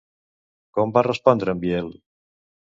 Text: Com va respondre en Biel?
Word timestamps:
Com 0.77 0.93
va 0.95 1.03
respondre 1.09 1.55
en 1.57 1.61
Biel? 1.67 1.93